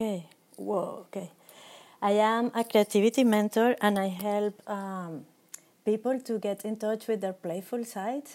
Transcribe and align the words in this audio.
Okay. 0.00 0.26
Whoa. 0.56 1.06
Okay. 1.08 1.28
I 2.00 2.12
am 2.12 2.52
a 2.54 2.62
creativity 2.62 3.24
mentor 3.24 3.74
and 3.80 3.98
I 3.98 4.06
help 4.06 4.54
um, 4.70 5.24
people 5.84 6.20
to 6.20 6.38
get 6.38 6.64
in 6.64 6.76
touch 6.76 7.08
with 7.08 7.20
their 7.20 7.32
playful 7.32 7.84
side 7.84 8.28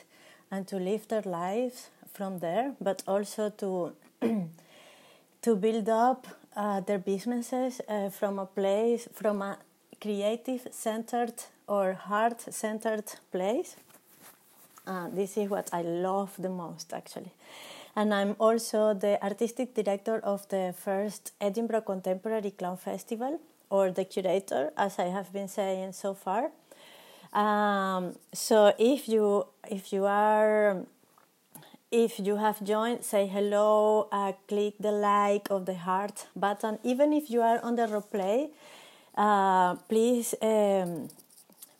and 0.52 0.68
to 0.68 0.76
live 0.76 1.08
their 1.08 1.22
lives 1.22 1.88
from 2.14 2.40
there, 2.40 2.74
but 2.82 3.02
also 3.08 3.50
to 3.50 3.94
to 5.42 5.56
build 5.56 5.88
up 5.88 6.28
uh, 6.58 6.82
their 6.82 7.00
businesses 7.00 7.80
uh, 7.88 8.10
from 8.10 8.40
a 8.40 8.46
place 8.46 9.08
from 9.14 9.42
a 9.42 9.58
creative 10.02 10.68
centered 10.70 11.44
or 11.66 11.94
heart 11.94 12.42
centered 12.54 13.06
place. 13.32 13.78
Uh, 14.86 15.08
this 15.14 15.38
is 15.38 15.50
what 15.50 15.70
I 15.72 15.82
love 15.84 16.36
the 16.38 16.50
most, 16.50 16.92
actually 16.92 17.32
and 17.96 18.14
I'm 18.14 18.36
also 18.40 18.94
the 18.94 19.24
artistic 19.24 19.76
director 19.76 20.20
of 20.20 20.48
the 20.50 20.74
first 20.78 21.32
Edinburgh 21.40 21.82
Contemporary 21.82 22.52
Clown 22.52 22.78
Festival, 22.78 23.40
or 23.70 23.92
the 23.92 24.06
curator, 24.06 24.72
as 24.78 25.00
I 25.00 25.06
have 25.06 25.32
been 25.34 25.48
saying 25.48 25.94
so 25.94 26.14
far. 26.14 26.52
Um, 27.34 28.16
so 28.32 28.74
if 28.78 29.10
you 29.10 29.48
if 29.70 29.92
you 29.92 30.06
are 30.06 30.86
if 31.92 32.20
you 32.20 32.38
have 32.38 32.64
joined, 32.64 33.04
say 33.04 33.28
hello, 33.28 34.08
uh, 34.12 34.34
click 34.48 34.76
the 34.80 34.92
like 34.92 35.50
of 35.52 35.66
the 35.66 35.76
heart 35.76 36.28
button. 36.36 36.80
Even 36.84 37.14
if 37.14 37.30
you 37.30 37.42
are 37.42 37.60
on 37.64 37.76
the 37.76 37.88
replay, 37.88 38.50
uh, 39.16 39.76
please 39.90 40.34
um, 40.42 41.10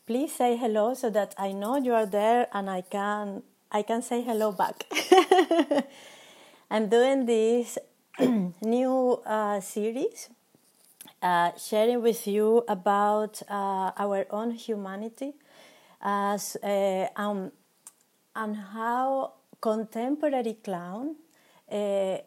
please 0.06 0.32
say 0.32 0.56
hello 0.56 0.94
so 0.94 1.10
that 1.10 1.34
I 1.38 1.52
know 1.52 1.76
you 1.76 1.94
are 1.94 2.06
there 2.06 2.46
and 2.52 2.70
I 2.70 2.82
can 2.82 3.42
I 3.74 3.82
can 3.82 4.02
say 4.02 4.22
hello 4.22 4.52
back. 4.52 4.86
I'm 6.70 6.88
doing 6.88 7.26
this 7.26 7.76
new 8.62 9.20
uh, 9.26 9.58
series, 9.58 10.28
uh, 11.20 11.50
sharing 11.58 12.00
with 12.00 12.24
you 12.28 12.62
about 12.68 13.42
uh, 13.50 13.90
our 13.98 14.26
own 14.30 14.52
humanity 14.52 15.32
as 16.00 16.56
uh, 16.62 17.08
um, 17.16 17.50
and 18.36 18.56
how 18.58 19.32
contemporary 19.60 20.56
clown 20.62 21.16
uh, 21.68 22.18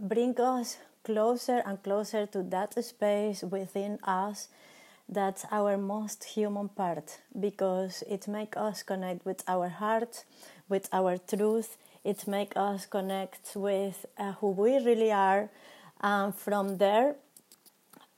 bring 0.00 0.40
us 0.40 0.78
closer 1.04 1.62
and 1.66 1.82
closer 1.82 2.24
to 2.24 2.42
that 2.44 2.82
space 2.82 3.42
within 3.42 3.98
us 4.04 4.48
that's 5.08 5.44
our 5.50 5.76
most 5.76 6.24
human 6.24 6.68
part 6.68 7.18
because 7.38 8.02
it 8.08 8.26
makes 8.26 8.56
us 8.56 8.82
connect 8.82 9.24
with 9.26 9.42
our 9.46 9.68
heart 9.68 10.24
with 10.74 10.88
our 10.92 11.14
truth. 11.18 11.70
It 12.02 12.26
makes 12.26 12.56
us 12.56 12.80
connect 12.96 13.44
with 13.54 13.98
uh, 14.18 14.32
who 14.38 14.48
we 14.62 14.72
really 14.88 15.12
are. 15.12 15.48
And 16.00 16.34
from 16.34 16.66
there, 16.78 17.14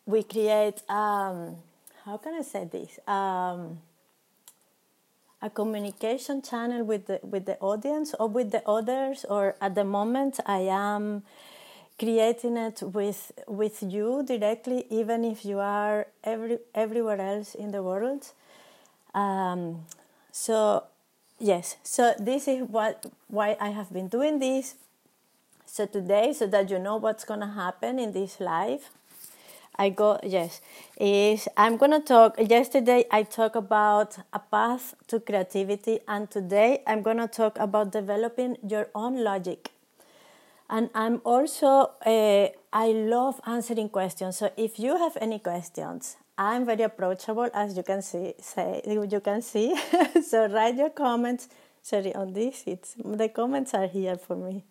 we 0.06 0.22
create, 0.22 0.78
um, 0.88 1.56
how 2.04 2.16
can 2.22 2.32
I 2.40 2.42
say 2.42 2.64
this? 2.76 2.92
Um, 3.06 3.60
a 5.42 5.50
communication 5.50 6.40
channel 6.40 6.82
with 6.90 7.06
the, 7.10 7.20
with 7.22 7.44
the 7.44 7.58
audience 7.60 8.14
or 8.18 8.28
with 8.28 8.50
the 8.56 8.62
others, 8.66 9.26
or 9.28 9.54
at 9.60 9.74
the 9.74 9.84
moment, 9.84 10.40
I 10.46 10.60
am 10.88 11.22
creating 11.98 12.56
it 12.56 12.82
with 12.82 13.32
with 13.46 13.82
you 13.82 14.22
directly, 14.32 14.86
even 14.90 15.24
if 15.24 15.44
you 15.44 15.58
are 15.58 16.06
every 16.32 16.58
everywhere 16.74 17.20
else 17.20 17.54
in 17.54 17.70
the 17.70 17.82
world. 17.82 18.22
Um, 19.14 19.60
so 20.32 20.84
yes. 21.38 21.76
So 21.82 22.14
this 22.18 22.48
is 22.48 22.62
what 22.68 23.06
why 23.28 23.56
i 23.60 23.70
have 23.70 23.92
been 23.92 24.08
doing 24.08 24.38
this. 24.38 24.74
So 25.66 25.86
today 25.86 26.32
so 26.32 26.46
that 26.46 26.70
you 26.70 26.78
know 26.78 26.96
what's 26.96 27.24
going 27.24 27.40
to 27.40 27.46
happen 27.46 27.98
in 27.98 28.12
this 28.12 28.40
live 28.40 28.88
i 29.78 29.88
go 29.88 30.18
yes 30.22 30.60
is 30.98 31.48
i'm 31.56 31.76
going 31.76 31.90
to 31.90 32.00
talk 32.00 32.34
yesterday 32.38 33.04
i 33.10 33.22
talked 33.22 33.56
about 33.56 34.16
a 34.32 34.38
path 34.38 34.94
to 35.06 35.20
creativity 35.20 36.00
and 36.08 36.30
today 36.30 36.82
i'm 36.86 37.02
going 37.02 37.18
to 37.18 37.28
talk 37.28 37.58
about 37.58 37.92
developing 37.92 38.56
your 38.66 38.88
own 38.94 39.22
logic. 39.22 39.70
And 40.68 40.90
i'm 40.94 41.20
also 41.24 41.90
uh, 42.04 42.48
i 42.72 42.86
love 42.88 43.40
answering 43.46 43.88
questions. 43.88 44.38
So 44.38 44.50
if 44.56 44.78
you 44.78 44.96
have 44.96 45.16
any 45.20 45.38
questions 45.38 46.16
I'm 46.38 46.66
very 46.66 46.82
approachable, 46.82 47.48
as 47.54 47.76
you 47.76 47.82
can 47.82 48.02
see. 48.02 48.34
Say 48.40 48.82
you 48.86 49.20
can 49.20 49.42
see. 49.42 49.74
so 50.22 50.46
write 50.48 50.76
your 50.76 50.90
comments. 50.90 51.48
Sorry, 51.82 52.14
on 52.14 52.32
this, 52.32 52.64
it's 52.66 52.94
the 53.02 53.28
comments 53.28 53.72
are 53.74 53.86
here 53.86 54.16
for 54.16 54.36
me. 54.36 54.64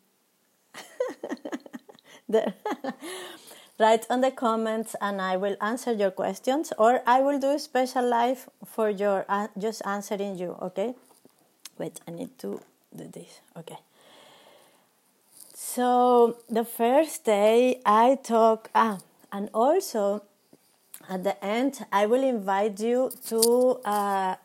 there. 2.29 2.53
write 3.79 4.05
on 4.09 4.21
the 4.21 4.31
comments, 4.31 4.95
and 5.01 5.21
I 5.21 5.37
will 5.37 5.55
answer 5.61 5.91
your 5.91 6.11
questions, 6.11 6.71
or 6.77 7.01
I 7.07 7.21
will 7.21 7.39
do 7.39 7.51
a 7.51 7.59
special 7.59 8.07
live 8.07 8.49
for 8.65 8.89
your 8.89 9.25
uh, 9.27 9.47
just 9.57 9.81
answering 9.85 10.37
you. 10.37 10.57
Okay. 10.61 10.93
Wait, 11.77 11.99
I 12.07 12.11
need 12.11 12.37
to 12.39 12.61
do 12.95 13.07
this. 13.07 13.41
Okay. 13.57 13.77
So 15.53 16.37
the 16.49 16.63
first 16.63 17.25
day 17.25 17.81
I 17.85 18.17
talk 18.21 18.69
ah, 18.75 18.99
and 19.31 19.49
also 19.53 20.23
at 21.09 21.23
the 21.23 21.43
end, 21.43 21.85
I 21.91 22.05
will 22.05 22.23
invite 22.23 22.79
you 22.79 23.11
to 23.27 23.79
uh, 23.85 24.35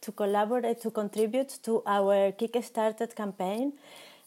to 0.00 0.12
collaborate, 0.12 0.80
to 0.82 0.90
contribute 0.90 1.58
to 1.62 1.82
our 1.86 2.32
Kickstarter 2.32 3.14
campaign, 3.14 3.72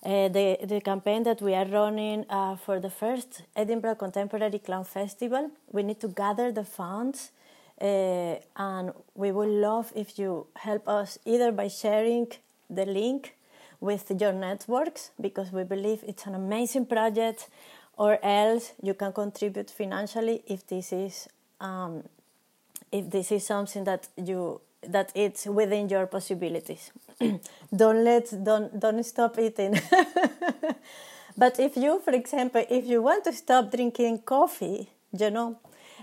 uh, 0.03 0.27
the 0.29 0.57
the 0.63 0.81
campaign 0.81 1.23
that 1.23 1.41
we 1.41 1.53
are 1.53 1.65
running 1.65 2.25
uh, 2.29 2.55
for 2.55 2.79
the 2.79 2.89
first 2.89 3.43
Edinburgh 3.55 3.95
Contemporary 3.95 4.59
Clown 4.59 4.85
Festival. 4.85 5.51
We 5.71 5.83
need 5.83 5.99
to 6.01 6.07
gather 6.07 6.51
the 6.51 6.65
funds, 6.65 7.31
uh, 7.81 8.35
and 8.55 8.93
we 9.15 9.31
would 9.31 9.49
love 9.49 9.91
if 9.95 10.17
you 10.19 10.47
help 10.55 10.87
us 10.87 11.19
either 11.25 11.51
by 11.51 11.67
sharing 11.67 12.27
the 12.69 12.85
link 12.85 13.35
with 13.79 14.11
your 14.19 14.33
networks 14.33 15.11
because 15.21 15.51
we 15.51 15.63
believe 15.63 16.03
it's 16.07 16.25
an 16.25 16.35
amazing 16.35 16.85
project, 16.85 17.49
or 17.97 18.17
else 18.23 18.73
you 18.81 18.93
can 18.93 19.13
contribute 19.13 19.69
financially 19.69 20.43
if 20.47 20.65
this 20.65 20.91
is 20.91 21.27
um, 21.59 22.03
if 22.91 23.09
this 23.09 23.31
is 23.31 23.45
something 23.45 23.83
that 23.83 24.07
you 24.15 24.61
that 24.81 25.11
it's 25.15 25.45
within 25.45 25.89
your 25.89 26.07
possibilities. 26.07 26.91
don't 27.75 28.03
let 28.03 28.31
don't 28.43 28.79
don't 28.79 29.03
stop 29.03 29.37
eating. 29.39 29.79
but 31.37 31.59
if 31.59 31.75
you, 31.75 31.99
for 31.99 32.13
example, 32.13 32.63
if 32.69 32.85
you 32.85 33.01
want 33.01 33.23
to 33.25 33.33
stop 33.33 33.71
drinking 33.71 34.19
coffee, 34.19 34.89
you 35.17 35.29
know, 35.29 35.57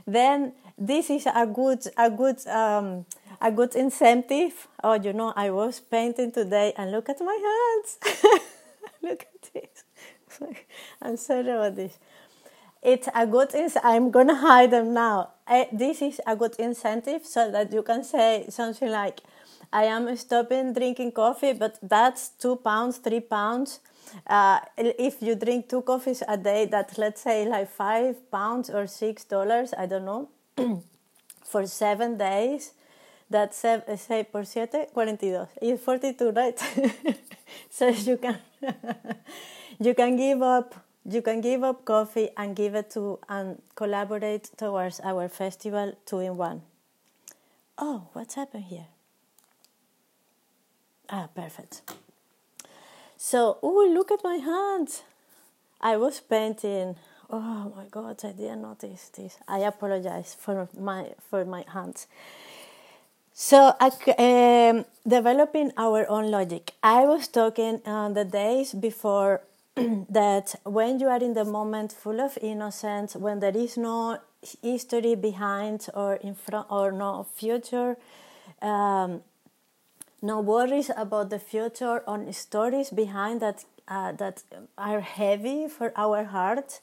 then 0.06 0.52
this 0.76 1.10
is 1.10 1.26
a 1.26 1.46
good 1.46 1.86
a 1.96 2.10
good 2.10 2.46
um, 2.48 3.06
a 3.40 3.50
good 3.50 3.74
incentive. 3.74 4.68
Oh, 4.82 4.94
you 4.94 5.12
know, 5.12 5.32
I 5.36 5.50
was 5.50 5.80
painting 5.80 6.32
today, 6.32 6.72
and 6.76 6.90
look 6.90 7.08
at 7.08 7.20
my 7.20 7.38
hands. 7.48 8.42
look 9.02 9.22
at 9.22 9.50
this. 9.52 9.84
I'm 11.02 11.16
sorry 11.16 11.50
about 11.50 11.76
this 11.76 11.98
it's 12.82 13.08
a 13.14 13.26
good 13.26 13.54
ins- 13.54 13.78
i'm 13.82 14.10
gonna 14.10 14.34
hide 14.34 14.70
them 14.70 14.92
now 14.92 15.30
This 15.72 16.02
is 16.02 16.20
a 16.26 16.36
good 16.36 16.54
incentive 16.58 17.26
so 17.26 17.50
that 17.50 17.72
you 17.72 17.82
can 17.82 18.02
say 18.02 18.46
something 18.48 18.90
like 18.90 19.20
i 19.72 19.84
am 19.84 20.14
stopping 20.16 20.72
drinking 20.72 21.12
coffee 21.12 21.52
but 21.52 21.78
that's 21.82 22.30
two 22.38 22.56
pounds 22.56 22.98
three 22.98 23.20
pounds. 23.20 23.80
Uh, 24.26 24.60
if 24.76 25.20
you 25.20 25.34
drink 25.34 25.68
two 25.68 25.82
coffees 25.82 26.22
a 26.28 26.36
day 26.36 26.66
that's 26.66 26.98
let's 26.98 27.20
say 27.22 27.48
like 27.48 27.68
five 27.68 28.14
pounds 28.30 28.70
or 28.70 28.86
six 28.86 29.24
dollars 29.24 29.74
i 29.76 29.86
don't 29.86 30.04
know 30.04 30.28
for 31.44 31.66
seven 31.66 32.16
days 32.16 32.72
that's 33.28 33.56
say 33.56 34.24
por 34.30 34.44
siete, 34.44 34.88
42 34.92 35.48
it's 35.60 35.82
42 35.82 36.30
right? 36.30 36.60
So 37.70 37.88
you 37.88 38.18
can 38.18 38.38
you 39.80 39.94
can 39.94 40.16
give 40.16 40.42
up 40.42 40.74
you 41.04 41.22
can 41.22 41.40
give 41.40 41.62
up 41.62 41.84
coffee 41.84 42.30
and 42.36 42.56
give 42.56 42.74
it 42.74 42.90
to 42.90 43.18
and 43.28 43.60
collaborate 43.74 44.50
towards 44.56 45.00
our 45.00 45.28
festival 45.28 45.96
two 46.06 46.20
in 46.20 46.36
one. 46.36 46.62
Oh, 47.76 48.08
what's 48.12 48.34
happened 48.34 48.64
here? 48.64 48.86
Ah, 51.10 51.28
perfect. 51.34 51.82
So, 53.16 53.58
oh, 53.62 53.90
look 53.92 54.10
at 54.10 54.24
my 54.24 54.36
hands. 54.36 55.02
I 55.80 55.96
was 55.96 56.20
painting. 56.20 56.96
Oh 57.30 57.72
my 57.76 57.84
God, 57.90 58.24
I 58.24 58.32
didn't 58.32 58.62
notice 58.62 59.10
this. 59.10 59.36
I 59.48 59.58
apologize 59.60 60.36
for 60.38 60.68
my 60.78 61.12
for 61.30 61.44
my 61.44 61.64
hands. 61.72 62.06
So, 63.32 63.74
um, 63.80 64.84
developing 65.06 65.72
our 65.76 66.08
own 66.08 66.30
logic. 66.30 66.72
I 66.82 67.04
was 67.04 67.26
talking 67.26 67.80
on 67.84 68.12
uh, 68.12 68.14
the 68.14 68.24
days 68.24 68.72
before 68.72 69.42
that 70.08 70.54
when 70.64 71.00
you 71.00 71.08
are 71.08 71.22
in 71.22 71.34
the 71.34 71.44
moment 71.44 71.92
full 71.92 72.20
of 72.20 72.38
innocence, 72.40 73.16
when 73.16 73.40
there 73.40 73.56
is 73.56 73.76
no 73.76 74.18
history 74.62 75.14
behind 75.14 75.88
or 75.94 76.16
in 76.16 76.34
front 76.34 76.66
or 76.70 76.92
no 76.92 77.26
future, 77.34 77.96
um, 78.62 79.22
no 80.22 80.40
worries 80.40 80.90
about 80.96 81.30
the 81.30 81.38
future 81.38 81.98
or 82.06 82.32
stories 82.32 82.90
behind 82.90 83.40
that 83.40 83.64
uh, 83.88 84.12
that 84.12 84.42
are 84.78 85.00
heavy 85.00 85.68
for 85.68 85.92
our 85.96 86.24
heart. 86.24 86.80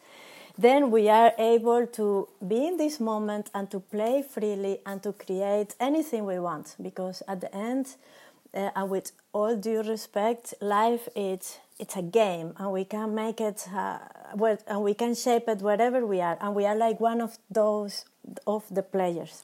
then 0.57 0.91
we 0.91 1.09
are 1.09 1.33
able 1.37 1.87
to 1.87 2.27
be 2.47 2.67
in 2.67 2.77
this 2.77 2.99
moment 2.99 3.49
and 3.53 3.71
to 3.71 3.79
play 3.79 4.21
freely 4.21 4.79
and 4.85 5.01
to 5.03 5.13
create 5.13 5.75
anything 5.79 6.25
we 6.25 6.39
want. 6.39 6.75
Because 6.81 7.23
at 7.27 7.41
the 7.41 7.53
end, 7.55 7.95
uh, 8.53 8.69
and 8.75 8.89
with 8.89 9.11
all 9.33 9.55
due 9.55 9.81
respect, 9.81 10.53
life 10.61 11.07
is 11.15 11.57
it's 11.81 11.97
a 11.97 12.01
game, 12.03 12.53
and 12.57 12.71
we 12.71 12.85
can 12.85 13.15
make 13.15 13.41
it, 13.41 13.67
uh, 13.75 13.97
and 14.67 14.83
we 14.83 14.93
can 14.93 15.15
shape 15.15 15.49
it 15.49 15.61
wherever 15.61 16.05
we 16.05 16.21
are, 16.21 16.37
and 16.39 16.55
we 16.55 16.65
are 16.65 16.75
like 16.75 16.99
one 16.99 17.19
of 17.19 17.39
those 17.49 18.05
of 18.45 18.63
the 18.69 18.83
players. 18.83 19.43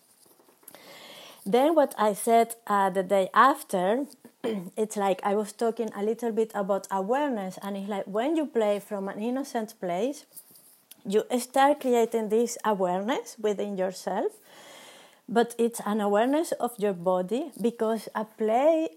Then 1.46 1.74
what 1.76 1.96
I 1.98 2.14
said 2.14 2.56
uh, 2.68 2.92
the 2.92 3.04
day 3.04 3.30
after, 3.34 4.06
it's 4.78 4.96
like 4.96 5.20
I 5.24 5.34
was 5.34 5.52
talking 5.52 5.90
a 5.96 6.04
little 6.04 6.32
bit 6.32 6.52
about 6.54 6.88
awareness, 6.92 7.58
and 7.64 7.76
it's 7.76 7.90
like 7.90 8.06
when 8.06 8.36
you 8.38 8.46
play 8.46 8.80
from 8.80 9.10
an 9.10 9.20
innocent 9.20 9.74
place, 9.80 10.26
you 11.08 11.24
start 11.40 11.80
creating 11.80 12.30
this 12.30 12.58
awareness 12.64 13.38
within 13.40 13.78
yourself, 13.78 14.32
but 15.28 15.56
it's 15.58 15.82
an 15.86 16.02
awareness 16.02 16.52
of 16.54 16.78
your 16.78 16.94
body 16.94 17.52
because 17.60 18.10
a 18.14 18.26
play, 18.26 18.90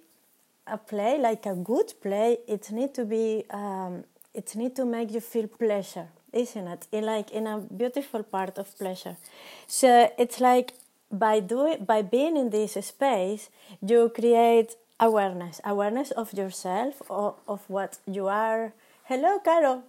a 0.70 0.78
play 0.78 1.18
like 1.18 1.46
a 1.46 1.54
good 1.54 1.92
play, 2.00 2.38
it 2.46 2.70
need 2.70 2.94
to 2.94 3.04
be, 3.04 3.44
um, 3.50 4.04
it 4.34 4.54
need 4.56 4.76
to 4.76 4.84
make 4.84 5.12
you 5.12 5.20
feel 5.20 5.46
pleasure, 5.46 6.08
isn't 6.32 6.68
it? 6.68 6.86
In 6.92 7.04
like 7.04 7.30
in 7.30 7.46
a 7.46 7.58
beautiful 7.58 8.22
part 8.22 8.58
of 8.58 8.76
pleasure. 8.78 9.16
So 9.66 10.10
it's 10.18 10.40
like 10.40 10.74
by 11.10 11.40
doing 11.40 11.84
by 11.84 12.02
being 12.02 12.36
in 12.36 12.50
this 12.50 12.72
space 12.86 13.50
you 13.84 14.10
create 14.14 14.76
awareness 15.00 15.60
awareness 15.64 16.12
of 16.12 16.32
yourself 16.32 17.02
or 17.08 17.34
of 17.48 17.68
what 17.68 17.98
you 18.06 18.28
are 18.28 18.72
hello 19.04 19.40
caro 19.40 19.82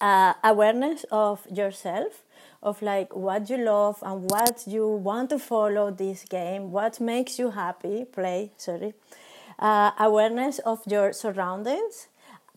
uh, 0.00 0.34
awareness 0.44 1.04
of 1.10 1.46
yourself 1.50 2.24
of 2.62 2.82
like 2.82 3.14
what 3.16 3.48
you 3.48 3.56
love 3.56 3.98
and 4.02 4.30
what 4.30 4.64
you 4.66 4.86
want 4.86 5.30
to 5.30 5.38
follow 5.38 5.90
this 5.90 6.24
game 6.24 6.70
what 6.70 7.00
makes 7.00 7.38
you 7.38 7.50
happy 7.50 8.04
play 8.04 8.50
sorry 8.58 8.92
uh, 9.58 9.90
awareness 9.98 10.58
of 10.60 10.80
your 10.86 11.12
surroundings 11.12 12.08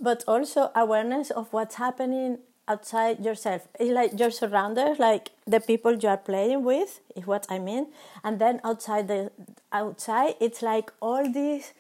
but 0.02 0.24
also 0.28 0.72
awareness 0.76 1.30
of 1.30 1.54
what's 1.54 1.76
happening 1.76 2.40
outside 2.68 3.24
yourself. 3.24 3.68
It's 3.80 3.92
like 3.92 4.20
your 4.20 4.32
surroundings, 4.32 4.98
like 4.98 5.30
the 5.46 5.60
people 5.60 5.94
you 5.94 6.10
are 6.10 6.18
playing 6.18 6.64
with, 6.64 7.00
is 7.16 7.28
what 7.28 7.46
I 7.50 7.60
mean. 7.60 7.88
And 8.24 8.40
then 8.40 8.62
outside 8.64 9.08
the 9.08 9.32
outside, 9.72 10.36
it's 10.40 10.62
like 10.62 10.92
all 11.02 11.32
these 11.32 11.74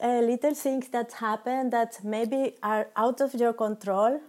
uh, 0.00 0.20
little 0.20 0.54
things 0.54 0.88
that 0.88 1.12
happen 1.14 1.70
that 1.70 2.04
maybe 2.04 2.54
are 2.62 2.88
out 2.96 3.20
of 3.20 3.34
your 3.34 3.52
control, 3.52 4.20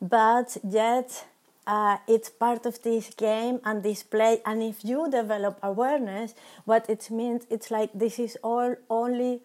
but 0.00 0.56
yet 0.64 1.26
uh, 1.66 1.98
it's 2.08 2.30
part 2.30 2.64
of 2.66 2.82
this 2.82 3.10
game 3.14 3.60
and 3.64 3.82
this 3.82 4.02
play. 4.02 4.40
And 4.46 4.62
if 4.62 4.84
you 4.84 5.10
develop 5.10 5.58
awareness, 5.62 6.34
what 6.64 6.88
it 6.88 7.10
means, 7.10 7.46
it's 7.50 7.70
like 7.70 7.90
this 7.94 8.18
is 8.18 8.38
all 8.42 8.74
only, 8.88 9.42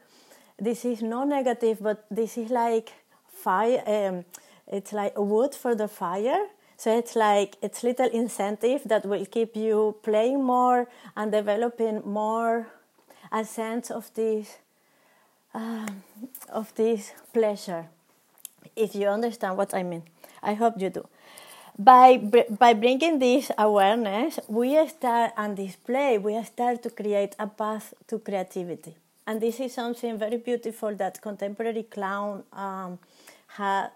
this 0.60 0.86
is 0.86 1.02
no 1.02 1.24
negative, 1.24 1.80
but 1.82 2.06
this 2.10 2.38
is 2.38 2.50
like 2.50 2.94
fire. 3.28 3.84
Um, 3.86 4.26
it's 4.68 4.94
like 4.94 5.18
wood 5.18 5.54
for 5.56 5.76
the 5.76 5.88
fire. 5.88 6.48
So 6.78 6.98
it's 6.98 7.16
like 7.16 7.56
it's 7.62 7.84
little 7.84 8.10
incentive 8.10 8.82
that 8.86 9.06
will 9.06 9.26
keep 9.26 9.56
you 9.56 9.96
playing 10.04 10.44
more 10.44 10.88
and 11.16 11.32
developing 11.32 12.02
more 12.06 12.68
a 13.32 13.46
sense 13.46 13.90
of 13.92 14.14
this 14.14 14.58
uh, 15.54 15.88
of 16.50 16.74
this 16.76 17.14
pleasure. 17.34 17.88
If 18.76 18.96
you 18.96 19.08
understand 19.08 19.58
what 19.58 19.74
I 19.74 19.84
mean, 19.84 20.04
I 20.42 20.56
hope 20.56 20.82
you 20.82 20.90
do. 20.90 21.08
By 21.78 22.18
by 22.60 22.74
bringing 22.74 23.20
this 23.20 23.52
awareness, 23.58 24.40
we 24.48 24.76
start 24.88 25.34
and 25.38 25.56
display. 25.56 26.18
We 26.18 26.42
start 26.44 26.84
to 26.84 26.90
create 26.90 27.36
a 27.40 27.48
path 27.48 27.94
to 28.08 28.20
creativity, 28.20 28.96
and 29.26 29.42
this 29.42 29.60
is 29.60 29.74
something 29.74 30.18
very 30.18 30.38
beautiful 30.38 30.96
that 30.96 31.22
contemporary 31.22 31.84
clown 31.84 32.44
um, 32.54 33.00
ha, 33.48 33.90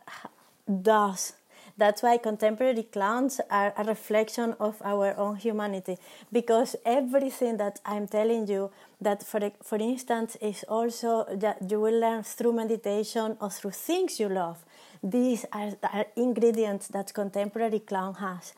does. 0.81 1.33
That's 1.77 2.01
why 2.01 2.17
contemporary 2.17 2.83
clowns 2.83 3.39
are 3.51 3.71
a 3.77 3.83
reflection 3.83 4.55
of 4.59 4.81
our 4.83 5.15
own 5.15 5.35
humanity. 5.35 5.97
Because 6.31 6.75
everything 6.83 7.57
that 7.57 7.79
I'm 7.85 8.07
telling 8.07 8.47
you, 8.47 8.71
that 8.99 9.21
for, 9.21 9.51
for 9.61 9.77
instance, 9.77 10.37
is 10.41 10.65
also 10.67 11.25
that 11.35 11.69
you 11.69 11.79
will 11.79 11.99
learn 11.99 12.23
through 12.23 12.53
meditation 12.53 13.37
or 13.39 13.51
through 13.51 13.71
things 13.71 14.19
you 14.19 14.27
love. 14.27 14.65
These 15.03 15.45
are, 15.51 15.73
are 15.83 16.07
ingredients 16.15 16.87
that 16.87 17.13
contemporary 17.13 17.79
clown 17.79 18.15
has. 18.15 18.53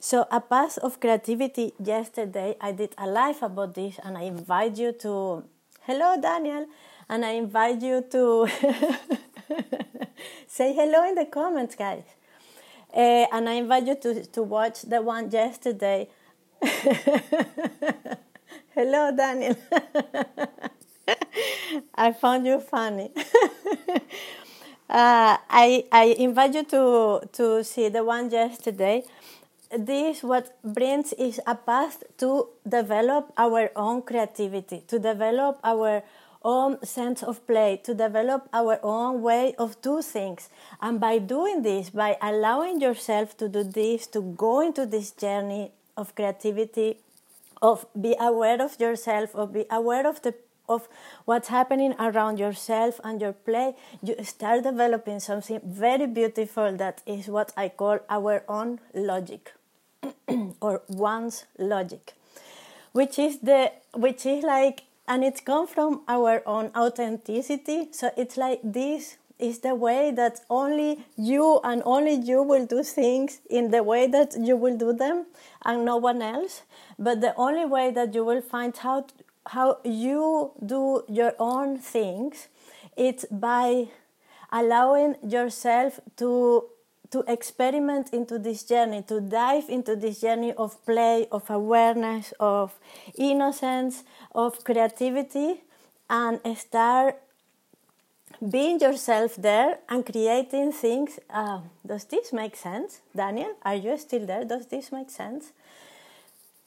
So, 0.00 0.26
a 0.32 0.40
path 0.40 0.76
of 0.78 0.98
creativity. 0.98 1.74
Yesterday, 1.78 2.56
I 2.60 2.72
did 2.72 2.94
a 2.98 3.06
live 3.06 3.40
about 3.42 3.74
this, 3.74 4.00
and 4.02 4.18
I 4.18 4.22
invite 4.22 4.76
you 4.76 4.92
to. 5.00 5.44
Hello, 5.86 6.16
Daniel, 6.18 6.64
and 7.10 7.26
I 7.26 7.32
invite 7.32 7.82
you 7.82 8.00
to. 8.10 8.48
Say 10.46 10.72
hello 10.72 11.06
in 11.06 11.14
the 11.14 11.26
comments, 11.26 11.74
guys. 11.74 12.04
Uh, 12.90 13.26
and 13.30 13.46
I 13.50 13.52
invite 13.54 13.86
you 13.86 13.94
to, 13.96 14.24
to 14.24 14.42
watch 14.42 14.80
the 14.80 15.02
one 15.02 15.30
yesterday. 15.30 16.08
hello, 18.74 19.14
Daniel. 19.14 19.56
I 21.94 22.12
found 22.12 22.46
you 22.46 22.60
funny. 22.60 23.10
uh, 24.88 25.36
I, 25.50 25.84
I 25.92 26.16
invite 26.16 26.54
you 26.54 26.64
to, 26.64 27.28
to 27.30 27.62
see 27.62 27.90
the 27.90 28.02
one 28.02 28.30
yesterday. 28.30 29.04
This 29.76 30.22
what 30.22 30.54
brings 30.62 31.12
is 31.14 31.40
a 31.48 31.56
path 31.56 32.04
to 32.18 32.46
develop 32.68 33.32
our 33.36 33.72
own 33.74 34.02
creativity, 34.02 34.84
to 34.86 35.00
develop 35.00 35.58
our 35.64 36.04
own 36.44 36.80
sense 36.84 37.24
of 37.24 37.44
play, 37.44 37.80
to 37.82 37.92
develop 37.92 38.48
our 38.52 38.78
own 38.84 39.20
way 39.20 39.56
of 39.58 39.80
do 39.82 40.00
things. 40.00 40.48
And 40.80 41.00
by 41.00 41.18
doing 41.18 41.62
this, 41.62 41.90
by 41.90 42.16
allowing 42.22 42.80
yourself 42.80 43.36
to 43.38 43.48
do 43.48 43.64
this, 43.64 44.06
to 44.08 44.20
go 44.20 44.60
into 44.60 44.86
this 44.86 45.10
journey 45.10 45.72
of 45.96 46.14
creativity, 46.14 46.98
of 47.60 47.84
be 48.00 48.14
aware 48.20 48.62
of 48.62 48.78
yourself, 48.78 49.34
of 49.34 49.52
be 49.52 49.64
aware 49.70 50.06
of 50.06 50.22
the 50.22 50.34
of 50.66 50.88
what's 51.26 51.48
happening 51.48 51.94
around 51.98 52.38
yourself 52.38 52.98
and 53.04 53.20
your 53.20 53.34
play, 53.34 53.74
you 54.02 54.16
start 54.24 54.62
developing 54.62 55.20
something 55.20 55.60
very 55.62 56.06
beautiful 56.06 56.74
that 56.76 57.02
is 57.04 57.26
what 57.28 57.52
I 57.54 57.68
call 57.68 57.98
our 58.08 58.44
own 58.48 58.80
logic 58.94 59.52
or 60.60 60.82
one's 60.88 61.44
logic, 61.58 62.14
which 62.92 63.18
is 63.18 63.38
the 63.38 63.72
which 63.94 64.26
is 64.26 64.44
like 64.44 64.84
and 65.06 65.22
it 65.24 65.44
comes 65.44 65.70
from 65.70 66.02
our 66.08 66.42
own 66.46 66.70
authenticity. 66.76 67.88
So 67.92 68.10
it's 68.16 68.36
like 68.36 68.60
this 68.62 69.18
is 69.38 69.58
the 69.60 69.74
way 69.74 70.10
that 70.12 70.40
only 70.48 71.04
you 71.16 71.60
and 71.64 71.82
only 71.84 72.14
you 72.14 72.42
will 72.42 72.66
do 72.66 72.82
things 72.82 73.40
in 73.50 73.70
the 73.70 73.82
way 73.82 74.06
that 74.06 74.34
you 74.38 74.56
will 74.56 74.76
do 74.76 74.92
them 74.92 75.26
and 75.64 75.84
no 75.84 75.96
one 75.96 76.22
else. 76.22 76.62
But 76.98 77.20
the 77.20 77.34
only 77.36 77.66
way 77.66 77.90
that 77.90 78.14
you 78.14 78.24
will 78.24 78.40
find 78.40 78.74
out 78.84 79.12
how 79.46 79.78
you 79.84 80.52
do 80.64 81.04
your 81.08 81.34
own 81.38 81.78
things 81.78 82.48
it's 82.96 83.24
by 83.30 83.88
allowing 84.52 85.16
yourself 85.26 86.00
to 86.16 86.64
to 87.14 87.22
experiment 87.28 88.12
into 88.12 88.40
this 88.40 88.64
journey, 88.64 89.00
to 89.02 89.20
dive 89.20 89.68
into 89.68 89.94
this 89.94 90.20
journey 90.20 90.52
of 90.54 90.84
play, 90.84 91.28
of 91.30 91.48
awareness, 91.48 92.34
of 92.40 92.74
innocence, 93.16 94.02
of 94.34 94.64
creativity, 94.64 95.62
and 96.10 96.40
start 96.58 97.14
being 98.50 98.80
yourself 98.80 99.36
there 99.36 99.78
and 99.88 100.04
creating 100.04 100.72
things. 100.72 101.20
Uh, 101.30 101.60
does 101.86 102.04
this 102.06 102.32
make 102.32 102.56
sense, 102.56 103.00
Daniel? 103.14 103.54
Are 103.62 103.76
you 103.76 103.96
still 103.96 104.26
there? 104.26 104.44
Does 104.44 104.66
this 104.66 104.90
make 104.90 105.08
sense? 105.08 105.52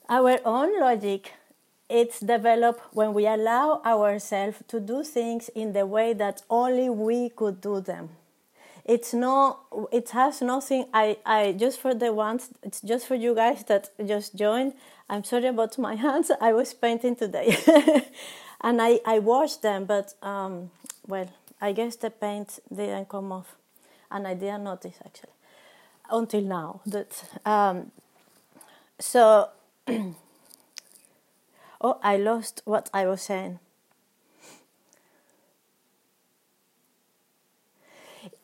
Our 0.07 0.39
own 0.45 0.79
logic 0.79 1.33
it's 1.89 2.21
developed 2.21 2.81
when 2.93 3.13
we 3.13 3.27
allow 3.27 3.81
ourselves 3.85 4.63
to 4.69 4.79
do 4.79 5.03
things 5.03 5.49
in 5.49 5.73
the 5.73 5.85
way 5.85 6.13
that 6.13 6.41
only 6.49 6.89
we 6.89 7.29
could 7.29 7.59
do 7.59 7.81
them 7.81 8.09
it's 8.87 9.13
no 9.13 9.57
it 9.91 10.09
has 10.11 10.41
nothing. 10.41 10.85
I 10.93 11.17
i 11.25 11.51
just 11.51 11.79
for 11.79 11.93
the 11.93 12.13
ones 12.13 12.49
it's 12.63 12.81
just 12.81 13.07
for 13.07 13.15
you 13.15 13.35
guys 13.35 13.63
that 13.65 13.89
just 14.05 14.35
joined 14.35 14.73
i'm 15.09 15.23
sorry 15.23 15.47
about 15.47 15.77
my 15.77 15.95
hands. 16.05 16.31
I 16.41 16.53
was 16.53 16.73
painting 16.73 17.15
today. 17.15 17.57
And 18.61 18.81
i 18.81 18.99
i 19.05 19.19
washed 19.19 19.61
them 19.61 19.85
but 19.85 20.13
um 20.23 20.71
well 21.07 21.29
i 21.61 21.71
guess 21.73 21.95
the 21.97 22.09
paint 22.09 22.59
didn't 22.73 23.09
come 23.09 23.31
off. 23.31 23.55
And 24.09 24.27
i 24.27 24.33
didn't 24.33 24.63
notice 24.63 24.95
actually 25.05 25.33
until 26.09 26.41
now 26.41 26.81
that 26.85 27.23
um 27.45 27.91
so 28.99 29.49
oh 31.81 31.99
i 32.01 32.17
lost 32.17 32.61
what 32.65 32.89
i 32.93 33.05
was 33.05 33.21
saying 33.21 33.59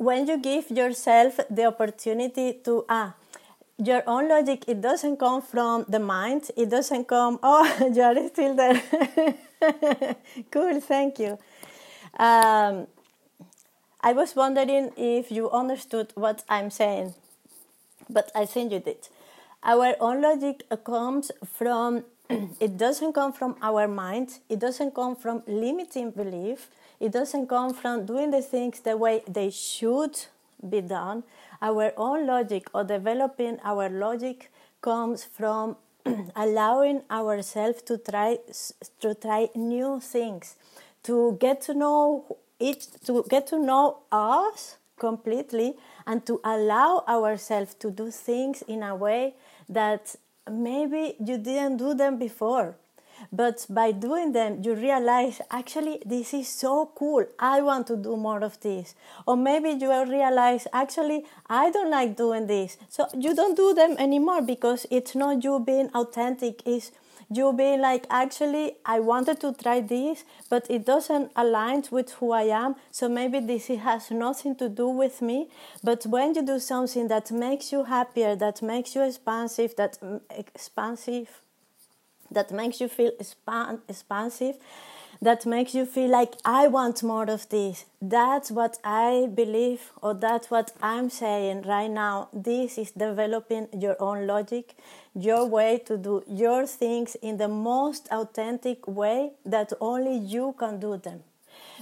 when 0.04 0.28
you 0.28 0.38
give 0.38 0.70
yourself 0.70 1.40
the 1.50 1.66
opportunity 1.66 2.54
to 2.66 2.86
ah 2.90 3.14
your 3.78 4.04
own 4.06 4.30
logic 4.30 4.66
it 4.68 4.82
doesn't 4.82 5.18
come 5.18 5.42
from 5.42 5.86
the 5.88 6.00
mind 6.00 6.50
it 6.56 6.70
doesn't 6.70 7.06
come 7.08 7.40
oh 7.44 7.66
you 7.94 8.02
are 8.02 8.28
still 8.28 8.56
there. 8.56 8.82
Cool 10.52 10.82
thank 10.82 11.20
you. 11.20 11.38
Um, 12.20 12.88
i 14.02 14.12
was 14.14 14.36
wondering 14.36 14.92
if 14.98 15.32
you 15.32 15.50
understood 15.50 16.12
what 16.16 16.44
i'm 16.50 16.70
saying 16.70 17.14
but 18.10 18.32
i 18.36 18.46
think 18.46 18.72
you 18.72 18.80
did. 18.80 19.08
Our 19.64 19.96
own 20.02 20.22
logic 20.22 20.64
comes 20.84 21.32
from 21.46 22.04
it 22.30 22.78
doesn't 22.78 23.14
come 23.14 23.34
from 23.34 23.56
our 23.62 23.88
mind. 23.88 24.40
It 24.50 24.60
doesn't 24.60 24.96
come 24.96 25.16
from 25.16 25.44
limiting 25.48 26.12
belief. 26.12 26.70
It 27.00 27.12
doesn't 27.12 27.48
come 27.48 27.74
from 27.74 28.06
doing 28.06 28.32
the 28.32 28.42
things 28.42 28.80
the 28.80 28.96
way 28.98 29.24
they 29.28 29.50
should 29.50 30.18
be 30.68 30.82
done. 30.82 31.24
Our 31.62 31.94
own 31.98 32.26
logic 32.26 32.70
or 32.74 32.84
developing 32.84 33.60
our 33.64 33.90
logic 33.90 34.52
comes 34.82 35.24
from 35.24 35.76
allowing 36.36 37.02
ourselves 37.10 37.82
to 37.84 37.98
try 37.98 38.40
to 39.02 39.16
try 39.16 39.50
new 39.56 40.00
things. 40.00 40.56
To 41.04 41.38
get 41.40 41.62
to 41.64 41.74
know 41.74 42.38
it 42.60 42.88
to 43.06 43.26
get 43.30 43.48
to 43.48 43.60
know 43.60 44.00
us 44.12 44.78
completely 44.98 45.76
and 46.08 46.26
to 46.26 46.40
allow 46.44 47.04
ourselves 47.08 47.74
to 47.76 47.92
do 47.92 48.10
things 48.12 48.62
in 48.68 48.84
a 48.84 48.96
way 48.96 49.34
that 49.68 50.16
maybe 50.52 51.16
you 51.20 51.38
didn't 51.38 51.78
do 51.78 51.94
them 51.94 52.18
before 52.18 52.76
but 53.32 53.66
by 53.70 53.92
doing 53.92 54.32
them, 54.32 54.62
you 54.64 54.74
realize 54.74 55.42
actually 55.50 56.02
this 56.06 56.34
is 56.34 56.48
so 56.48 56.92
cool. 56.96 57.26
I 57.40 57.62
want 57.62 57.88
to 57.88 57.96
do 57.98 58.18
more 58.18 58.44
of 58.44 58.60
this. 58.60 58.96
Or 59.26 59.38
maybe 59.38 59.70
you 59.72 59.90
realize 59.90 60.68
actually 60.74 61.26
I 61.48 61.72
don't 61.72 61.92
like 61.92 62.18
doing 62.18 62.48
this. 62.48 62.78
So 62.90 63.08
you 63.18 63.36
don't 63.36 63.56
do 63.56 63.74
them 63.74 63.96
anymore 63.98 64.42
because 64.42 64.86
it's 64.90 65.16
not 65.16 65.44
you 65.44 65.60
being 65.60 65.90
authentic, 65.94 66.62
it's 66.66 66.92
you 67.30 67.54
being 67.54 67.82
like 67.82 68.06
actually 68.10 68.76
I 68.86 69.00
wanted 69.00 69.40
to 69.42 69.54
try 69.54 69.82
this, 69.82 70.24
but 70.50 70.66
it 70.70 70.86
doesn't 70.86 71.32
align 71.36 71.84
with 71.92 72.12
who 72.14 72.32
I 72.32 72.44
am. 72.44 72.76
So 72.92 73.10
maybe 73.10 73.40
this 73.40 73.68
has 73.68 74.12
nothing 74.12 74.56
to 74.58 74.70
do 74.70 74.88
with 74.88 75.22
me. 75.22 75.50
But 75.84 76.06
when 76.06 76.36
you 76.36 76.46
do 76.46 76.60
something 76.60 77.08
that 77.08 77.32
makes 77.32 77.72
you 77.72 77.84
happier, 77.86 78.36
that 78.36 78.62
makes 78.62 78.96
you 78.96 79.02
expansive, 79.02 79.76
that 79.76 79.98
expansive 80.30 81.30
that 82.32 82.52
makes 82.52 82.82
you 82.82 82.88
feel 82.88 83.12
expand, 83.20 83.80
expansive, 83.88 84.56
that 85.24 85.46
makes 85.46 85.74
you 85.74 85.86
feel 85.86 86.10
like 86.10 86.34
I 86.44 86.68
want 86.68 87.02
more 87.02 87.30
of 87.30 87.48
this. 87.48 87.86
That's 88.02 88.52
what 88.52 88.78
I 88.84 89.30
believe, 89.34 89.94
or 90.02 90.14
that's 90.14 90.52
what 90.52 90.74
I'm 90.82 91.10
saying 91.10 91.62
right 91.62 91.90
now. 91.90 92.28
This 92.34 92.78
is 92.78 92.92
developing 92.92 93.70
your 93.72 93.96
own 94.02 94.28
logic, 94.28 94.76
your 95.16 95.46
way 95.46 95.78
to 95.86 95.98
do 95.98 96.24
your 96.28 96.68
things 96.68 97.16
in 97.22 97.38
the 97.38 97.48
most 97.48 98.10
authentic 98.12 98.86
way 98.86 99.32
that 99.46 99.72
only 99.80 100.18
you 100.18 100.56
can 100.60 100.82
do 100.82 100.98
them. 100.98 101.24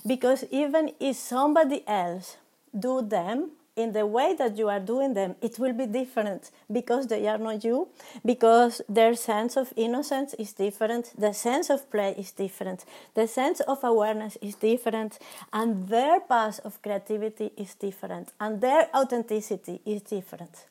Because 0.06 0.46
even 0.52 0.92
if 1.00 1.16
somebody 1.16 1.84
else 1.88 2.38
do 2.78 3.02
them 3.02 3.54
in 3.76 3.94
the 3.94 4.06
way 4.06 4.36
that 4.36 4.58
you 4.58 4.68
are 4.68 4.80
doing 4.80 5.14
them, 5.14 5.36
it 5.42 5.58
will 5.58 5.74
be 5.74 5.86
different 5.86 6.52
because 6.72 7.08
they 7.08 7.28
are 7.28 7.38
not 7.38 7.64
you, 7.64 7.88
because 8.26 8.82
their 8.90 9.16
sense 9.16 9.56
of 9.56 9.74
innocence 9.76 10.34
is 10.36 10.54
different, 10.54 11.14
the 11.18 11.34
sense 11.34 11.70
of 11.70 11.90
play 11.90 12.14
is 12.18 12.32
different, 12.32 12.84
the 13.14 13.28
sense 13.28 13.62
of 13.62 13.84
awareness 13.84 14.38
is 14.42 14.56
different, 14.56 15.20
and 15.54 15.88
their 15.88 16.20
path 16.20 16.60
of 16.66 16.82
creativity 16.82 17.52
is 17.56 17.74
different, 17.76 18.34
and 18.40 18.60
their 18.60 18.90
authenticity 18.94 19.80
is 19.86 20.02
different. 20.02 20.66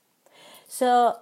So, 0.68 1.16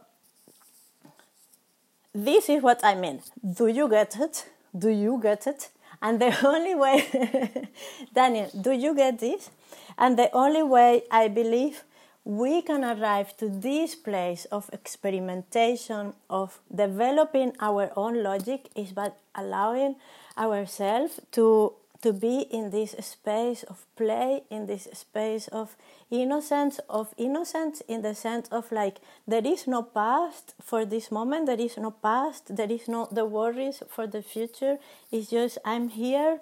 this 2.12 2.48
is 2.48 2.62
what 2.62 2.80
I 2.84 2.94
mean. 2.96 3.22
Do 3.54 3.68
you 3.68 3.88
get 3.88 4.18
it? 4.18 4.48
Do 4.76 4.88
you 4.88 5.20
get 5.22 5.46
it? 5.46 5.70
And 6.00 6.20
the 6.20 6.34
only 6.46 6.74
way, 6.74 7.68
Daniel, 8.14 8.50
do 8.60 8.72
you 8.72 8.94
get 8.94 9.18
this? 9.18 9.50
And 9.96 10.18
the 10.18 10.30
only 10.32 10.62
way 10.62 11.02
I 11.10 11.28
believe 11.28 11.84
we 12.24 12.60
can 12.62 12.84
arrive 12.84 13.36
to 13.38 13.48
this 13.48 13.94
place 13.94 14.44
of 14.46 14.68
experimentation, 14.72 16.12
of 16.28 16.60
developing 16.74 17.52
our 17.60 17.90
own 17.96 18.22
logic, 18.22 18.68
is 18.76 18.92
by 18.92 19.12
allowing 19.34 19.96
ourselves 20.36 21.20
to 21.32 21.72
to 22.02 22.12
be 22.12 22.42
in 22.50 22.70
this 22.70 22.92
space 23.00 23.64
of 23.64 23.84
play, 23.96 24.42
in 24.50 24.66
this 24.66 24.88
space 24.92 25.48
of 25.48 25.76
innocence, 26.10 26.78
of 26.88 27.12
innocence 27.16 27.82
in 27.88 28.02
the 28.02 28.14
sense 28.14 28.48
of 28.48 28.70
like 28.70 28.98
there 29.26 29.44
is 29.44 29.66
no 29.66 29.82
past 29.82 30.54
for 30.62 30.84
this 30.84 31.10
moment, 31.10 31.46
there 31.46 31.60
is 31.60 31.76
no 31.76 31.90
past, 31.90 32.54
there 32.54 32.70
is 32.70 32.86
no 32.88 33.08
the 33.10 33.24
worries 33.24 33.82
for 33.88 34.06
the 34.06 34.22
future. 34.22 34.78
It's 35.10 35.30
just 35.30 35.58
I'm 35.64 35.88
here 35.88 36.40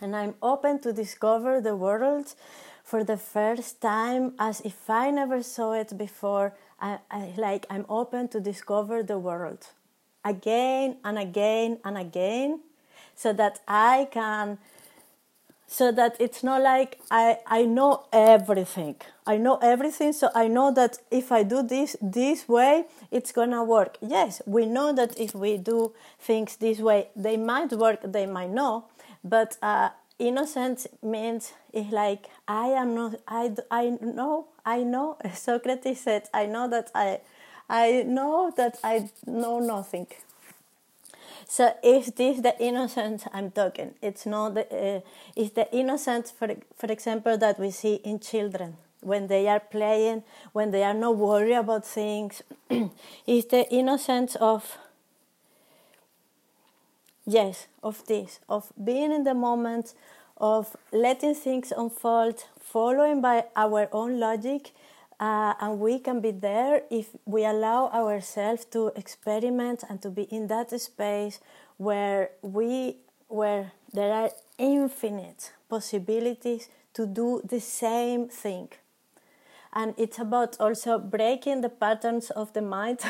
and 0.00 0.16
I'm 0.16 0.34
open 0.42 0.80
to 0.80 0.92
discover 0.92 1.60
the 1.60 1.76
world 1.76 2.34
for 2.82 3.04
the 3.04 3.18
first 3.18 3.80
time 3.80 4.32
as 4.38 4.62
if 4.62 4.88
I 4.88 5.10
never 5.10 5.42
saw 5.42 5.72
it 5.72 5.96
before. 5.96 6.54
I, 6.80 6.98
I 7.10 7.34
like 7.36 7.66
I'm 7.68 7.84
open 7.88 8.28
to 8.28 8.40
discover 8.40 9.02
the 9.02 9.18
world 9.18 9.66
again 10.24 10.96
and 11.04 11.18
again 11.18 11.78
and 11.84 11.98
again 11.98 12.60
so 13.20 13.34
that 13.34 13.60
I 13.68 14.08
can 14.10 14.58
so 15.66 15.92
that 15.92 16.16
it's 16.18 16.42
not 16.42 16.62
like 16.62 16.98
I, 17.12 17.38
I 17.46 17.62
know 17.64 18.06
everything. 18.12 18.96
I 19.24 19.36
know 19.36 19.56
everything, 19.62 20.12
so 20.12 20.28
I 20.34 20.48
know 20.48 20.72
that 20.74 20.98
if 21.12 21.30
I 21.30 21.44
do 21.44 21.62
this 21.62 21.94
this 22.02 22.48
way, 22.48 22.86
it's 23.12 23.30
gonna 23.30 23.62
work. 23.62 23.96
Yes, 24.00 24.42
we 24.46 24.66
know 24.66 24.92
that 24.92 25.16
if 25.20 25.32
we 25.32 25.58
do 25.58 25.92
things 26.18 26.56
this 26.56 26.80
way, 26.80 27.08
they 27.14 27.36
might 27.36 27.72
work, 27.72 28.00
they 28.02 28.26
might 28.26 28.50
not, 28.50 28.90
but 29.22 29.58
uh, 29.62 29.90
innocence 30.18 30.88
means 31.02 31.52
it's 31.72 31.92
like 31.92 32.26
I 32.48 32.68
am 32.68 32.94
not 32.96 33.14
I, 33.28 33.54
I 33.70 33.96
know 34.00 34.46
I 34.64 34.82
know 34.82 35.18
Socrates 35.34 36.00
said 36.00 36.28
I 36.34 36.46
know 36.46 36.68
that 36.68 36.90
I 36.94 37.20
I 37.68 38.02
know 38.02 38.52
that 38.56 38.78
I 38.82 39.08
know 39.26 39.60
nothing. 39.60 40.08
So 41.50 41.74
is 41.82 42.12
this 42.12 42.42
the 42.42 42.56
innocence 42.62 43.24
I'm 43.32 43.50
talking? 43.50 43.94
It's 44.00 44.24
not 44.24 44.54
the 44.54 44.66
uh, 44.70 45.00
it's 45.34 45.50
the 45.50 45.66
innocence 45.76 46.30
for 46.30 46.54
for 46.76 46.86
example 46.92 47.36
that 47.38 47.58
we 47.58 47.72
see 47.72 47.94
in 48.04 48.20
children 48.20 48.76
when 49.00 49.26
they 49.26 49.48
are 49.48 49.58
playing, 49.58 50.22
when 50.52 50.70
they 50.70 50.84
are 50.84 50.94
not 50.94 51.16
worried 51.16 51.56
about 51.56 51.84
things. 51.84 52.42
it's 53.26 53.48
the 53.48 53.68
innocence 53.68 54.36
of 54.36 54.78
yes 57.26 57.66
of 57.82 58.06
this 58.06 58.38
of 58.48 58.72
being 58.84 59.10
in 59.10 59.24
the 59.24 59.34
moment 59.34 59.94
of 60.36 60.76
letting 60.92 61.34
things 61.34 61.72
unfold 61.76 62.44
following 62.60 63.20
by 63.20 63.44
our 63.56 63.88
own 63.90 64.20
logic 64.20 64.70
uh, 65.20 65.52
and 65.60 65.78
we 65.78 65.98
can 65.98 66.20
be 66.20 66.30
there 66.30 66.82
if 66.90 67.14
we 67.26 67.44
allow 67.44 67.90
ourselves 67.90 68.64
to 68.64 68.90
experiment 68.96 69.84
and 69.88 70.00
to 70.00 70.10
be 70.10 70.22
in 70.22 70.46
that 70.46 70.70
space 70.80 71.40
where 71.76 72.30
we 72.42 72.96
where 73.28 73.70
there 73.92 74.12
are 74.12 74.30
infinite 74.58 75.52
possibilities 75.68 76.68
to 76.94 77.06
do 77.06 77.40
the 77.44 77.60
same 77.60 78.28
thing. 78.28 78.68
And 79.72 79.94
it's 79.96 80.18
about 80.18 80.56
also 80.58 80.98
breaking 80.98 81.60
the 81.60 81.68
patterns 81.68 82.30
of 82.30 82.52
the 82.54 82.62
mind 82.62 83.00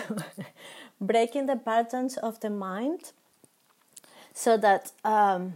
breaking 1.01 1.47
the 1.47 1.57
patterns 1.57 2.19
of 2.19 2.41
the 2.41 2.51
mind 2.51 3.13
so 4.35 4.57
that 4.59 4.93
um, 5.05 5.55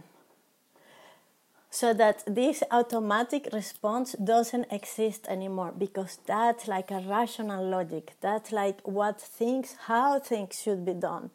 so 1.75 1.93
that 1.93 2.23
this 2.25 2.63
automatic 2.71 3.49
response 3.51 4.13
doesn't 4.13 4.65
exist 4.71 5.27
anymore 5.27 5.73
because 5.77 6.19
that's 6.25 6.69
like 6.69 6.89
a 6.89 7.01
rational 7.01 7.67
logic. 7.67 8.13
That's 8.21 8.53
like 8.53 8.79
what 8.87 9.19
things 9.19 9.75
how 9.87 10.19
things 10.19 10.61
should 10.61 10.85
be 10.85 10.93
done. 10.93 11.31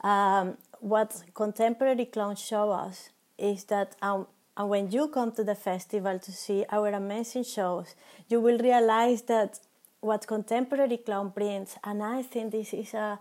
Um, 0.00 0.56
what 0.80 1.22
contemporary 1.34 2.06
clowns 2.06 2.40
show 2.40 2.70
us 2.70 3.10
is 3.36 3.64
that 3.64 3.96
um, 4.00 4.26
and 4.56 4.70
when 4.70 4.90
you 4.90 5.08
come 5.08 5.32
to 5.32 5.44
the 5.44 5.54
festival 5.54 6.18
to 6.20 6.32
see 6.32 6.64
our 6.70 6.88
amazing 6.88 7.44
shows 7.44 7.94
you 8.30 8.40
will 8.40 8.58
realize 8.58 9.22
that 9.22 9.58
what 10.00 10.26
contemporary 10.26 10.96
clown 10.96 11.28
brings 11.28 11.76
and 11.84 12.02
i 12.02 12.22
think 12.22 12.52
this 12.52 12.72
is 12.72 12.94
a 12.94 13.18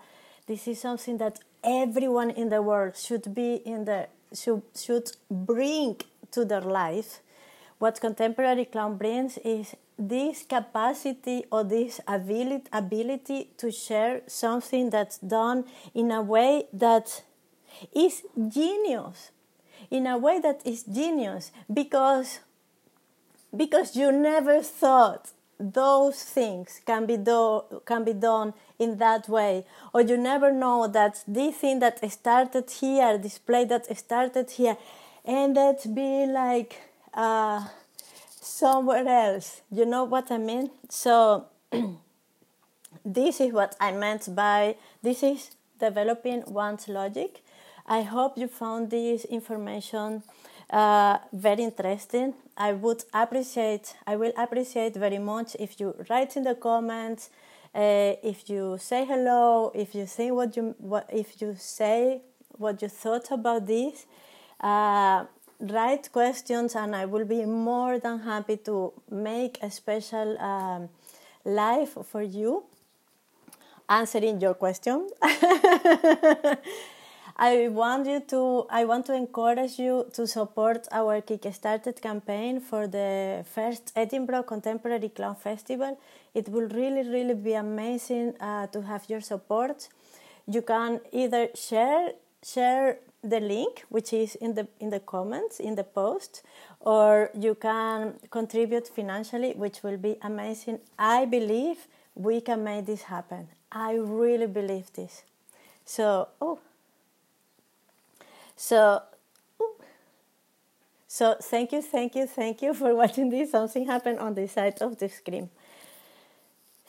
this 0.47 0.67
is 0.67 0.79
something 0.79 1.17
that 1.17 1.39
everyone 1.63 2.29
in 2.29 2.47
the 2.49 2.61
world 2.61 2.95
should 2.95 3.33
be 3.33 3.55
in 3.65 3.83
the 3.85 4.07
should, 4.35 4.61
should 4.75 5.11
bring 5.29 5.97
to 6.35 6.45
their 6.45 6.61
life. 6.61 7.21
What 7.79 7.99
contemporary 7.99 8.65
clown 8.65 8.97
brings 8.97 9.37
is 9.39 9.75
this 9.97 10.43
capacity 10.43 11.45
or 11.51 11.63
this 11.63 11.99
ability, 12.07 12.67
ability 12.71 13.51
to 13.57 13.71
share 13.71 14.21
something 14.27 14.89
that's 14.89 15.17
done 15.17 15.65
in 15.93 16.11
a 16.11 16.21
way 16.21 16.67
that 16.73 17.23
is 17.93 18.23
genius. 18.47 19.31
In 19.91 20.07
a 20.07 20.17
way 20.17 20.39
that 20.39 20.61
is 20.65 20.83
genius 20.83 21.51
because 21.71 22.39
because 23.55 23.95
you 23.95 24.11
never 24.11 24.61
thought 24.61 25.31
those 25.59 26.23
things 26.23 26.81
can 26.85 27.05
be 27.05 27.17
do 27.17 27.61
can 27.85 28.03
be 28.03 28.13
done 28.13 28.53
in 28.79 28.97
that 28.97 29.29
way. 29.29 29.65
Or 29.93 30.01
you 30.01 30.17
never 30.17 30.51
know 30.51 30.87
that 30.87 31.23
this 31.27 31.57
thing 31.57 31.79
that 31.79 31.99
started 32.11 32.69
here 32.69 33.17
this 33.17 33.37
play 33.37 33.65
that 33.65 33.85
started 33.97 34.51
here 34.51 34.77
ended 35.25 35.77
be 35.93 36.25
like 36.25 36.81
uh, 37.13 37.65
somewhere 38.29 39.07
else 39.07 39.61
you 39.71 39.85
know 39.85 40.03
what 40.03 40.31
i 40.31 40.37
mean 40.37 40.69
so 40.89 41.45
this 43.05 43.39
is 43.39 43.51
what 43.51 43.75
i 43.79 43.91
meant 43.91 44.33
by 44.35 44.75
this 45.01 45.23
is 45.23 45.51
developing 45.79 46.43
one's 46.47 46.87
logic 46.87 47.41
i 47.87 48.01
hope 48.01 48.37
you 48.37 48.47
found 48.47 48.89
this 48.89 49.25
information 49.25 50.23
uh, 50.69 51.17
very 51.31 51.63
interesting. 51.63 52.33
I 52.57 52.73
would 52.73 53.03
appreciate, 53.13 53.95
I 54.07 54.15
will 54.15 54.31
appreciate 54.37 54.95
very 54.95 55.19
much 55.19 55.55
if 55.59 55.79
you 55.79 55.95
write 56.09 56.35
in 56.37 56.43
the 56.43 56.55
comments, 56.55 57.29
uh, 57.73 58.15
if 58.23 58.49
you 58.49 58.77
say 58.79 59.05
hello, 59.05 59.71
if 59.75 59.93
you 59.93 60.07
say 60.07 60.31
what 60.31 60.55
you, 60.55 60.75
what, 60.79 61.09
if 61.11 61.41
you 61.41 61.55
say 61.57 62.21
what 62.57 62.81
you 62.81 62.87
thought 62.87 63.31
about 63.31 63.67
this. 63.67 64.05
Uh, 64.59 65.25
write 65.59 66.11
questions, 66.11 66.75
and 66.75 66.95
I 66.95 67.05
will 67.05 67.25
be 67.25 67.45
more 67.45 67.99
than 67.99 68.19
happy 68.19 68.57
to 68.57 68.93
make 69.09 69.59
a 69.61 69.69
special 69.69 70.37
um, 70.39 70.89
live 71.43 71.89
for 72.05 72.21
you 72.21 72.63
answering 73.89 74.41
your 74.41 74.53
question. 74.53 75.09
I 77.37 77.67
want 77.67 78.07
you 78.07 78.21
to 78.27 78.65
I 78.69 78.85
want 78.85 79.05
to 79.07 79.13
encourage 79.13 79.77
you 79.77 80.05
to 80.13 80.25
support 80.25 80.87
our 80.91 81.21
Kickstarter 81.21 81.99
campaign 82.01 82.61
for 82.61 82.87
the 82.87 83.43
first 83.53 83.91
Edinburgh 83.95 84.43
Contemporary 84.43 85.09
Clown 85.09 85.35
Festival. 85.35 85.99
It 86.33 86.47
will 86.47 86.69
really 86.69 87.07
really 87.09 87.33
be 87.33 87.53
amazing 87.53 88.35
uh, 88.39 88.67
to 88.67 88.81
have 88.83 89.09
your 89.09 89.19
support. 89.19 89.89
You 90.47 90.61
can 90.61 91.01
either 91.11 91.49
share 91.55 92.13
share 92.41 92.99
the 93.29 93.39
link 93.39 93.83
which 93.89 94.13
is 94.13 94.35
in 94.35 94.53
the 94.53 94.67
in 94.79 94.89
the 94.89 94.99
comments 94.99 95.59
in 95.59 95.75
the 95.75 95.83
post 95.83 96.43
or 96.79 97.29
you 97.33 97.55
can 97.55 98.13
contribute 98.29 98.87
financially 98.87 99.53
which 99.53 99.83
will 99.83 99.97
be 99.97 100.17
amazing. 100.21 100.79
I 100.97 101.25
believe 101.25 101.87
we 102.13 102.41
can 102.41 102.63
make 102.63 102.85
this 102.85 103.03
happen. 103.03 103.47
I 103.71 103.95
really 103.95 104.47
believe 104.47 104.93
this. 104.93 105.23
So, 105.85 106.29
oh 106.41 106.59
so, 108.55 109.01
so 111.07 111.35
thank 111.41 111.71
you, 111.71 111.81
thank 111.81 112.15
you, 112.15 112.25
thank 112.25 112.61
you 112.61 112.73
for 112.73 112.95
watching 113.01 113.29
this. 113.29 113.51
Something 113.51 113.85
happened 113.85 114.19
on 114.19 114.33
the 114.33 114.47
side 114.47 114.81
of 114.81 114.97
the 114.97 115.09
screen. 115.09 115.49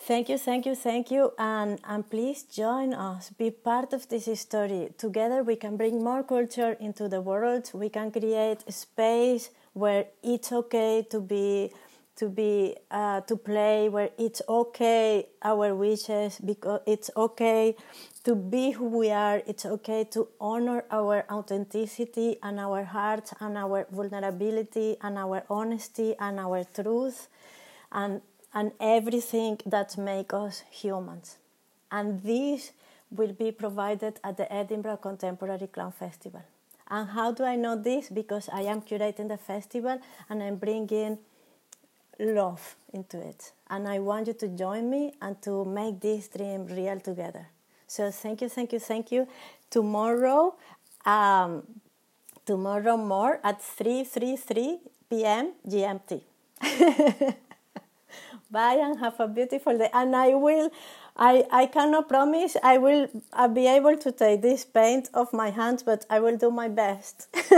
Thank 0.06 0.28
you, 0.28 0.38
thank 0.38 0.66
you, 0.66 0.76
thank 0.76 1.10
you, 1.10 1.32
and, 1.36 1.80
and 1.82 2.08
please 2.08 2.44
join 2.44 2.94
us. 2.94 3.30
Be 3.30 3.50
part 3.50 3.92
of 3.92 4.08
this 4.08 4.28
story. 4.38 4.90
Together, 4.96 5.42
we 5.42 5.56
can 5.56 5.76
bring 5.76 6.00
more 6.00 6.22
culture 6.22 6.76
into 6.78 7.08
the 7.08 7.20
world. 7.20 7.72
We 7.74 7.88
can 7.88 8.12
create 8.12 8.62
a 8.68 8.70
space 8.70 9.50
where 9.72 10.06
it's 10.22 10.52
okay 10.52 11.04
to 11.10 11.20
be 11.20 11.72
to 12.18 12.28
be 12.28 12.76
uh, 12.88 13.22
to 13.22 13.36
play 13.36 13.88
where 13.88 14.10
it's 14.16 14.40
okay 14.48 15.26
our 15.42 15.74
wishes 15.74 16.38
because 16.38 16.82
it's 16.86 17.10
okay 17.16 17.74
to 18.22 18.36
be 18.36 18.70
who 18.70 18.86
we 18.86 19.10
are 19.10 19.42
it's 19.46 19.66
okay 19.66 20.02
to 20.04 20.26
honor 20.40 20.84
our 20.90 21.26
authenticity 21.30 22.38
and 22.42 22.58
our 22.58 22.84
hearts 22.84 23.34
and 23.38 23.58
our 23.58 23.86
vulnerability 23.92 24.96
and 25.02 25.18
our 25.18 25.44
honesty 25.50 26.14
and 26.18 26.40
our 26.40 26.64
truth 26.64 27.28
and 27.92 28.22
and 28.56 28.72
everything 28.80 29.60
that 29.74 29.96
makes 29.98 30.34
us 30.34 30.64
humans 30.70 31.36
and 31.92 32.22
this 32.22 32.72
will 33.10 33.32
be 33.44 33.52
provided 33.52 34.18
at 34.24 34.36
the 34.36 34.48
edinburgh 34.60 35.00
contemporary 35.08 35.68
clown 35.68 35.92
festival 35.92 36.42
and 36.90 37.10
how 37.10 37.30
do 37.30 37.44
i 37.44 37.54
know 37.54 37.76
this 37.76 38.08
because 38.20 38.48
i 38.60 38.62
am 38.62 38.82
curating 38.90 39.28
the 39.34 39.40
festival 39.52 40.00
and 40.28 40.42
i'm 40.42 40.56
bringing 40.56 41.18
love 42.18 42.76
into 42.92 43.20
it. 43.20 43.52
And 43.68 43.88
I 43.88 43.98
want 43.98 44.26
you 44.26 44.32
to 44.34 44.48
join 44.48 44.88
me 44.90 45.12
and 45.20 45.40
to 45.42 45.64
make 45.64 46.00
this 46.00 46.28
dream 46.28 46.66
real 46.66 47.00
together. 47.00 47.48
So 47.86 48.10
thank 48.10 48.42
you, 48.42 48.48
thank 48.48 48.72
you, 48.72 48.78
thank 48.78 49.12
you. 49.12 49.28
Tomorrow, 49.70 50.56
um, 51.04 51.62
tomorrow 52.44 52.96
more 52.96 53.40
at 53.44 53.60
3:33 53.60 54.78
p.m. 55.10 55.52
GMT. 55.68 56.22
Bye 58.56 58.80
and 58.80 58.98
have 59.00 59.20
a 59.20 59.28
beautiful 59.28 59.76
day. 59.76 59.90
And 59.92 60.16
I 60.16 60.32
will, 60.32 60.70
I, 61.14 61.44
I 61.52 61.66
cannot 61.66 62.08
promise 62.08 62.56
I 62.62 62.78
will 62.78 63.06
I'll 63.34 63.50
be 63.50 63.66
able 63.66 63.98
to 63.98 64.10
take 64.10 64.40
this 64.40 64.64
paint 64.64 65.10
off 65.12 65.34
my 65.34 65.50
hands, 65.50 65.82
but 65.82 66.06
I 66.08 66.20
will 66.20 66.38
do 66.38 66.50
my 66.50 66.68
best. 66.68 67.28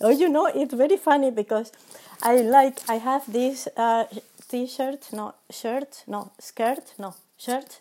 oh, 0.00 0.10
you 0.10 0.28
know, 0.28 0.46
it's 0.46 0.74
very 0.74 0.96
funny 0.96 1.32
because 1.32 1.72
I 2.22 2.36
like 2.42 2.88
I 2.88 2.98
have 2.98 3.24
this 3.32 3.66
uh, 3.76 4.04
t-shirt, 4.48 5.12
no 5.12 5.34
shirt, 5.50 6.04
no 6.06 6.30
skirt, 6.38 6.94
no 6.96 7.16
shirt. 7.36 7.80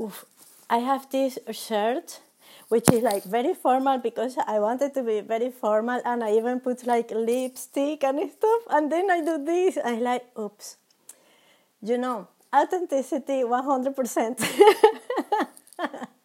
Oof. 0.00 0.24
I 0.70 0.78
have 0.78 1.10
this 1.10 1.38
shirt 1.50 2.20
which 2.68 2.92
is 2.92 3.02
like 3.02 3.24
very 3.24 3.54
formal 3.54 3.98
because 3.98 4.36
I 4.46 4.60
wanted 4.60 4.94
to 4.94 5.02
be 5.02 5.20
very 5.20 5.50
formal 5.50 6.00
and 6.04 6.22
I 6.22 6.36
even 6.36 6.60
put 6.60 6.86
like 6.86 7.10
lipstick 7.10 8.04
and 8.04 8.30
stuff 8.30 8.62
and 8.70 8.92
then 8.92 9.10
I 9.10 9.24
do 9.24 9.44
this 9.44 9.78
I 9.82 9.96
like 9.96 10.26
oops. 10.38 10.76
You 11.80 11.96
know, 11.96 12.28
authenticity 12.54 13.44
100%. 13.44 16.08